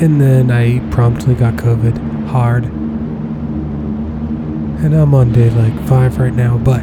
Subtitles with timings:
[0.00, 2.64] And then I promptly got COVID hard.
[4.82, 6.80] And I'm on day like five right now, but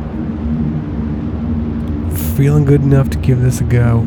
[2.38, 4.06] feeling good enough to give this a go.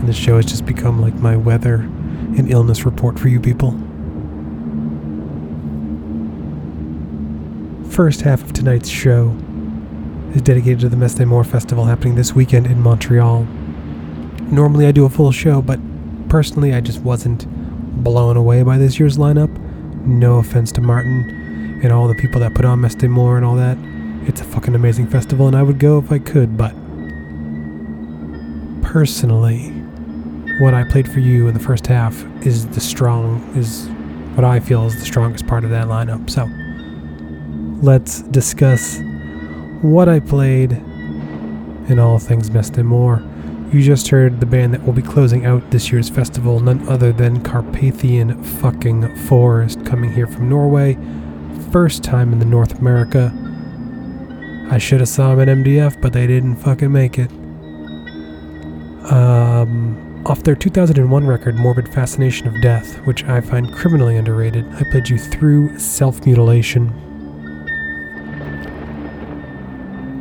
[0.00, 3.72] And this show has just become like my weather and illness report for you people.
[7.90, 9.36] First half of tonight's show
[10.34, 13.42] is dedicated to the Messe More Festival happening this weekend in Montreal.
[14.50, 15.78] Normally I do a full show, but
[16.30, 17.46] personally I just wasn't
[18.02, 19.54] blown away by this year's lineup.
[20.06, 23.56] No offense to Martin and all the people that put on Messe More and all
[23.56, 23.76] that.
[24.26, 26.74] It's a fucking amazing festival and I would go if I could, but
[28.82, 29.79] personally,
[30.60, 33.88] what I played for you in the first half is the strong is
[34.34, 36.28] what I feel is the strongest part of that lineup.
[36.28, 36.46] So
[37.82, 39.00] let's discuss
[39.80, 43.22] what I played and all things Messe and more.
[43.72, 47.10] You just heard the band that will be closing out this year's festival, none other
[47.10, 50.98] than Carpathian fucking Forest, coming here from Norway.
[51.72, 53.32] First time in the North America.
[54.70, 57.30] I should have saw them at MDF, but they didn't fucking make it.
[59.10, 64.82] Um, off their 2001 record, Morbid Fascination of Death, which I find criminally underrated, I
[64.90, 66.88] played you through Self Mutilation.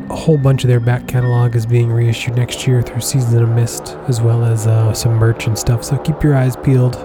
[0.10, 3.50] A whole bunch of their back catalog is being reissued next year through Season of
[3.50, 6.96] Mist, as well as uh, some merch and stuff, so keep your eyes peeled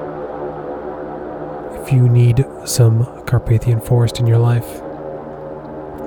[1.83, 4.80] if you need some Carpathian Forest in your life.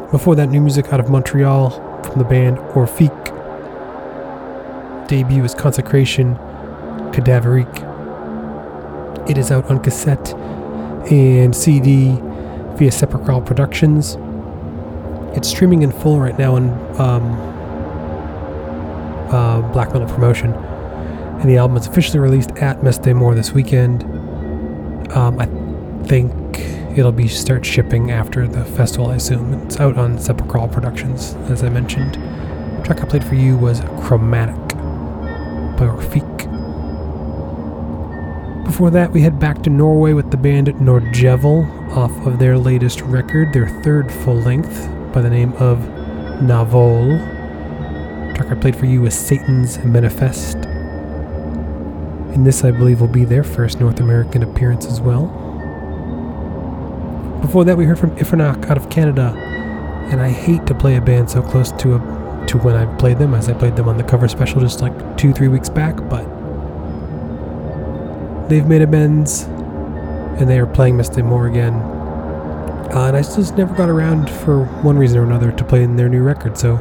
[0.10, 1.70] Before that, new music out of Montreal
[2.04, 3.26] from the band Orphique.
[5.08, 6.38] Debut is Consecration
[7.18, 9.28] Cadaverique.
[9.28, 10.36] It is out on cassette
[11.12, 12.16] and CD
[12.76, 14.18] via Sepulchral Productions.
[15.36, 16.70] It's streaming in full right now on
[17.02, 17.32] um,
[19.34, 24.04] uh, Black Metal Promotion, and the album is officially released at Messe More this weekend.
[25.14, 25.48] Um, I
[26.06, 26.60] think
[26.96, 29.10] it'll be start shipping after the festival.
[29.10, 32.14] I assume it's out on Sepulchral Productions, as I mentioned.
[32.14, 34.56] The track I played for you was Chromatic
[35.78, 36.37] by.
[38.68, 43.02] Before that, we head back to Norway with the band Nordjævel off of their latest
[43.02, 45.80] record, their third full length, by the name of
[46.42, 47.18] Navol.
[48.28, 50.58] The track I played for you was Satan's Manifest.
[52.36, 55.28] And this, I believe, will be their first North American appearance as well.
[57.42, 59.34] Before that, we heard from Ifernach out of Canada,
[60.12, 63.18] and I hate to play a band so close to a, to when I played
[63.18, 65.96] them, as I played them on the cover special just like two, three weeks back,
[66.10, 66.37] but
[68.50, 69.44] they've made amends
[70.40, 71.74] and they are playing Messe des Morts again.
[71.74, 76.08] Uh, and I just never got around, for one reason or another, to playing their
[76.08, 76.58] new record.
[76.58, 76.76] So,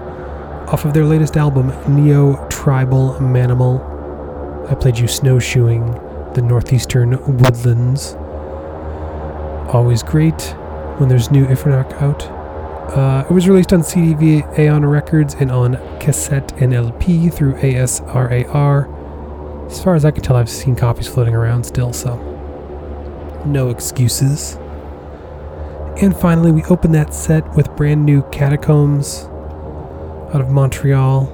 [0.68, 3.80] off of their latest album, Neo Tribal Manimal,
[4.70, 5.84] I played you Snowshoeing,
[6.34, 8.14] the Northeastern Woodlands.
[9.72, 10.40] Always great
[10.98, 12.24] when there's new Ifernach out.
[12.96, 17.54] Uh, it was released on CD via Aeon Records and on cassette and LP through
[17.54, 18.95] ASRAR.
[19.68, 22.16] As far as I can tell, I've seen copies floating around still, so
[23.44, 24.56] no excuses.
[26.00, 29.24] And finally, we open that set with brand new Catacombs
[30.34, 31.32] out of Montreal.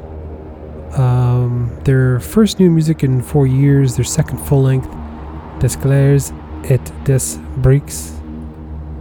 [0.97, 4.89] Um, their first new music in four years, their second full length,
[5.59, 6.33] Des Glaires
[6.65, 8.13] et des Breaks,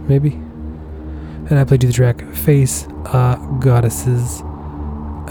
[0.08, 0.32] maybe.
[1.50, 4.42] And I played you the track Face uh, Goddesses.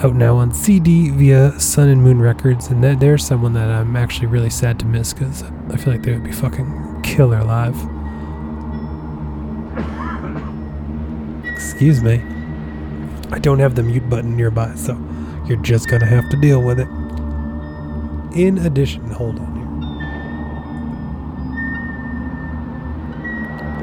[0.03, 3.95] Out now on CD via Sun and Moon Records, and they're, they're someone that I'm
[3.95, 7.75] actually really sad to miss because I feel like they would be fucking killer live.
[11.45, 12.23] Excuse me.
[13.31, 14.99] I don't have the mute button nearby, so
[15.45, 16.87] you're just gonna have to deal with it.
[18.35, 19.67] In addition, hold on here.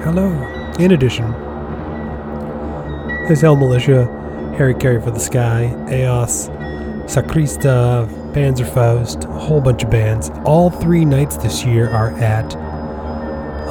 [0.05, 0.33] Hello.
[0.81, 1.31] In addition,
[3.27, 4.09] there's Hell Militia,
[4.59, 6.49] Harakiri for the Sky, Eos,
[7.07, 10.31] Sacrista, Panzerfaust, a whole bunch of bands.
[10.45, 12.57] All three nights this year are at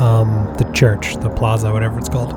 [0.02, 2.34] um, the church, the plaza, whatever it's called.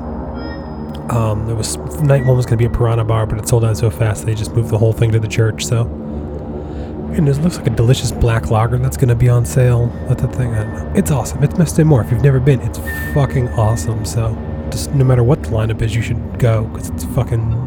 [1.11, 3.63] Um, there was night one was going to be a Piranha Bar, but it sold
[3.63, 5.65] out so fast they just moved the whole thing to the church.
[5.65, 9.91] So, and it looks like a delicious black lager that's going to be on sale
[10.09, 10.53] at the thing.
[10.95, 11.41] It's awesome.
[11.43, 12.07] It's Messe des Morts.
[12.07, 12.79] If you've never been, it's
[13.13, 14.03] fucking awesome.
[14.03, 14.35] So,
[14.71, 17.60] just no matter what the lineup is, you should go because it's fucking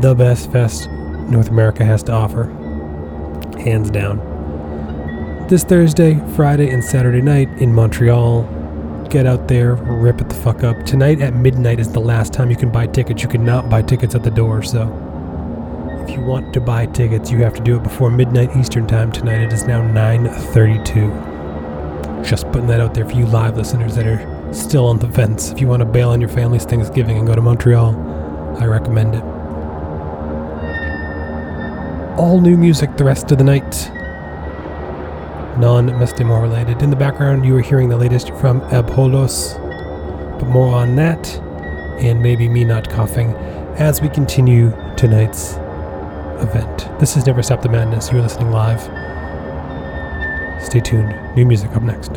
[0.00, 2.44] the best fest North America has to offer,
[3.58, 4.18] hands down.
[5.48, 8.44] This Thursday, Friday, and Saturday night in Montreal.
[9.10, 10.84] Get out there, rip it the fuck up.
[10.84, 13.22] Tonight at midnight is the last time you can buy tickets.
[13.22, 14.88] You cannot buy tickets at the door, so
[16.02, 19.12] if you want to buy tickets, you have to do it before midnight Eastern time
[19.12, 19.42] tonight.
[19.42, 21.10] It is now 9:32.
[22.24, 25.52] Just putting that out there for you live listeners that are still on the fence.
[25.52, 27.94] If you want to bail on your family's Thanksgiving and go to Montreal,
[28.58, 29.33] I recommend it.
[32.16, 33.90] All new music the rest of the night.
[35.58, 36.80] Non Messe des Morts related.
[36.80, 39.58] In the background, you are hearing the latest from Abholos,
[40.38, 41.28] but more on that,
[42.00, 43.34] and maybe me not coughing,
[43.78, 45.54] as we continue tonight's
[46.40, 46.88] event.
[47.00, 48.12] This is Never Stop the Madness.
[48.12, 48.82] You're listening live.
[50.62, 51.12] Stay tuned.
[51.34, 52.12] New music up next.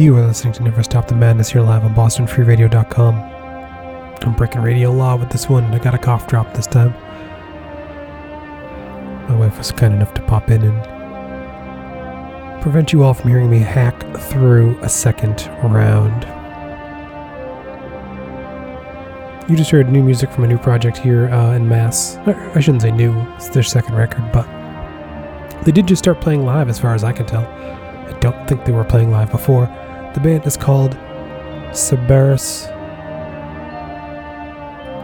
[0.00, 3.16] You are listening to Never Stop the Madness here live on BostonFreeRadio.com.
[4.22, 6.94] I'm breaking radio law with this one, I got a cough drop this time.
[9.28, 10.82] My wife was kind enough to pop in and
[12.62, 16.22] prevent you all from hearing me hack through a second round.
[19.50, 22.16] You just heard new music from a new project here uh, in Mass.
[22.26, 24.46] I shouldn't say new, it's their second record, but
[25.66, 27.44] they did just start playing live as far as I can tell.
[27.44, 29.70] I don't think they were playing live before.
[30.14, 30.92] The band is called
[31.72, 32.66] Cerberus.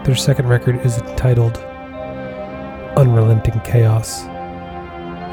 [0.04, 1.58] Their second record is titled
[2.96, 4.24] Unrelenting Chaos.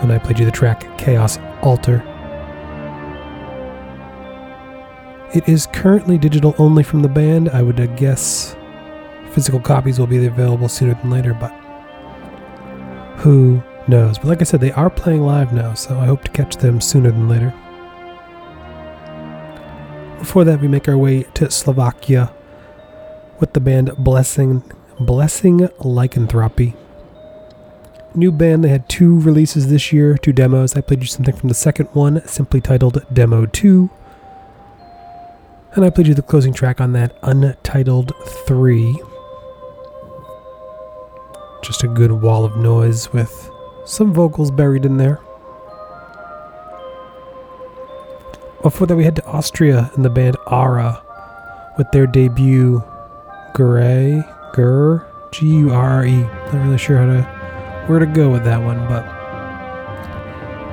[0.02, 2.04] And I played you the track Chaos Altar.
[5.34, 7.50] It is currently digital only from the band.
[7.50, 8.56] I would uh, guess
[9.34, 11.50] Physical copies will be available sooner than later, but
[13.18, 14.20] who knows?
[14.20, 16.80] But like I said, they are playing live now, so I hope to catch them
[16.80, 17.52] sooner than later.
[20.24, 22.32] Before that, we make our way to Slovakia
[23.42, 24.64] with the band Blessing
[24.98, 26.76] Blessing Lycanthropy.
[28.16, 30.78] New band, they had two releases this year, two demos.
[30.78, 33.90] I played you something from the second one, simply titled Demo 2.
[35.76, 38.14] And I played you the closing track on that, Untitled
[38.48, 39.02] 3
[41.64, 43.50] just a good wall of noise with
[43.86, 45.20] some vocals buried in there.
[48.64, 51.02] Before that, we head to Austria and the band Ara
[51.78, 52.84] with their debut
[53.54, 56.22] Gray, Gur, G U R E.
[56.22, 57.22] Not really sure how to
[57.88, 59.06] where to go with that one, but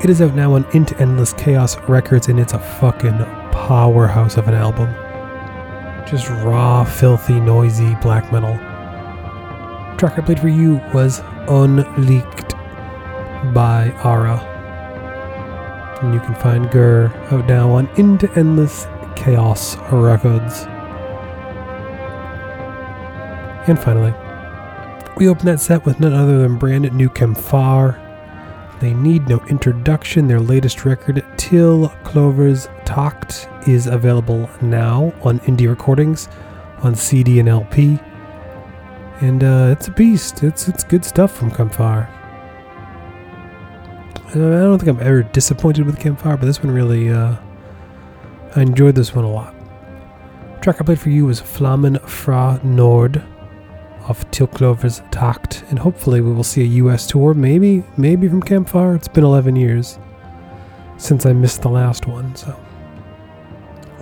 [0.03, 3.19] it is out now on Into Endless Chaos Records, and it's a fucking
[3.51, 4.89] powerhouse of an album.
[6.09, 8.59] Just raw, filthy, noisy black metal
[10.01, 12.55] track I played for you was Unleaked
[13.53, 14.50] by Ara.
[16.01, 18.87] And you can find Gur out now on Into Endless
[19.17, 20.65] Chaos Records.
[23.69, 24.15] And finally,
[25.17, 27.99] we open that set with none other than brand new Kampfar.
[28.81, 30.27] They need no introduction.
[30.27, 36.29] Their latest record, Til Klovers Takt, is available now on indie recordings
[36.83, 38.01] on CD and LP
[39.21, 40.43] and uh, it's a beast.
[40.43, 42.09] It's it's good stuff from Kampfar.
[44.31, 47.35] I don't think I'm ever disappointed with Kampfar, but this one really, uh,
[48.55, 49.53] I enjoyed this one a lot.
[50.55, 53.25] The track I played for you was Flammen fra Nord
[54.07, 58.41] of Til Klovers Takt, and hopefully we will see a US tour, maybe, maybe from
[58.41, 58.95] Kampfar.
[58.95, 59.99] It's been 11 years
[60.97, 62.57] since I missed the last one, so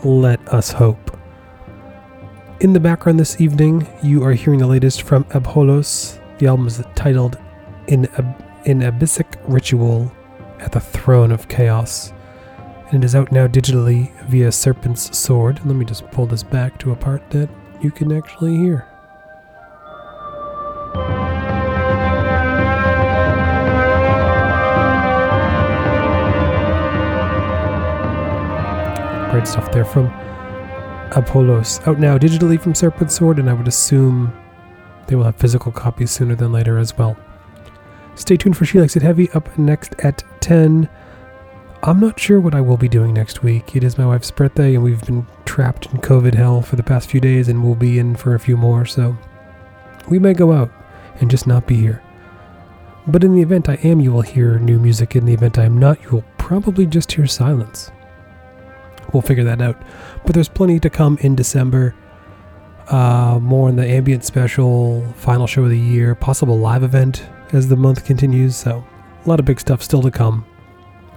[0.05, 1.19] let us hope.
[2.61, 6.21] In the background this evening, you are hearing the latest from Abholos.
[6.37, 7.39] The album is titled
[7.87, 10.13] In, Ab- In Abyssic Ritual
[10.61, 12.13] at the Throne of Chaos.
[12.91, 15.65] And it is out now digitally via Serpent's Sword.
[15.65, 17.49] Let me just pull this back to a part that
[17.81, 18.87] you can actually hear.
[29.31, 30.09] Great stuff there from
[31.11, 34.33] Abholos, out now digitally from Serpent Sword, and I would assume
[35.07, 37.17] they will have physical copies sooner than later as well.
[38.19, 40.89] Stay tuned for She Likes It Heavy up next at 10.
[41.83, 43.77] I'm not sure what I will be doing next week.
[43.77, 47.09] It is my wife's birthday, and we've been trapped in COVID hell for the past
[47.09, 49.17] few days, and we'll be in for a few more, so
[50.09, 50.71] we may go out
[51.21, 52.03] and just not be here.
[53.07, 55.15] But in the event I am, you will hear new music.
[55.15, 57.91] In the event I am not, you will probably just hear silence
[59.13, 59.81] we'll figure that out.
[60.25, 61.95] But there's plenty to come in December.
[62.89, 67.69] Uh, more in the ambient special, final show of the year, possible live event as
[67.69, 68.57] the month continues.
[68.57, 68.85] So,
[69.25, 70.47] a lot of big stuff still to come.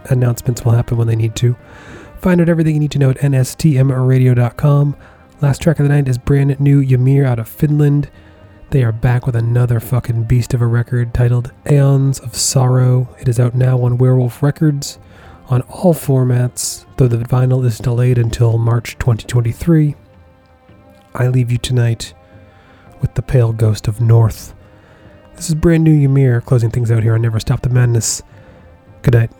[0.05, 1.55] Announcements will happen when they need to.
[2.19, 4.95] Find out everything you need to know at nstmradio.com.
[5.41, 8.09] Last track of the night is brand new Ymir out of Finland.
[8.69, 13.13] They are back with another fucking beast of a record titled Aeons of Sorrow.
[13.19, 14.99] It is out now on Werewolf Records
[15.47, 19.95] on all formats, though the vinyl is delayed until March 2023.
[21.13, 22.13] I leave you tonight
[23.01, 24.53] with the pale ghost of North.
[25.41, 28.21] This is brand new Ymir closing things out here on Never Stop the Madness.
[29.01, 29.31] Good night.